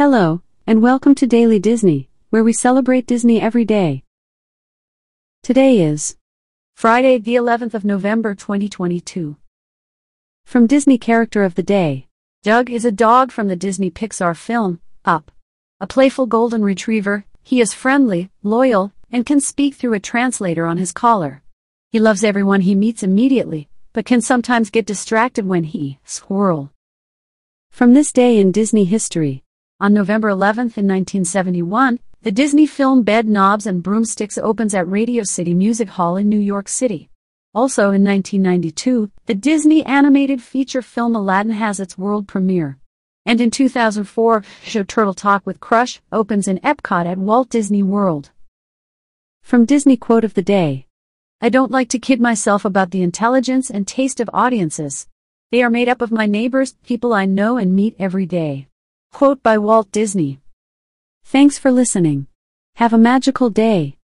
[0.00, 4.02] Hello, and welcome to Daily Disney, where we celebrate Disney every day.
[5.42, 6.16] Today is
[6.74, 9.36] Friday, the 11th of November 2022.
[10.46, 12.06] from Disney Character of the Day.
[12.42, 15.30] Dug is a dog from the Disney Pixar film, Up.
[15.80, 20.78] A playful golden retriever, he is friendly, loyal, and can speak through a translator on
[20.78, 21.42] his collar.
[21.92, 26.72] He loves everyone he meets immediately, but can sometimes get distracted when he, squirrel.
[27.70, 29.44] From this day in Disney history.
[29.82, 35.54] On November 11th in 1971, the Disney film Bedknobs and Broomsticks opens at Radio City
[35.54, 37.08] Music Hall in New York City.
[37.54, 42.76] Also in 1992, the Disney animated feature film Aladdin has its world premiere.
[43.24, 48.32] And in 2004, show Turtle Talk with Crush opens in Epcot at Walt Disney World.
[49.42, 50.88] From Disney Quote of the Day.
[51.40, 55.08] I don't like to kid myself about the intelligence and taste of audiences.
[55.50, 58.66] They are made up of my neighbors, people I know and meet every day.
[59.12, 60.40] Quote by Walt Disney.
[61.24, 62.26] Thanks for listening.
[62.76, 63.99] Have a magical day.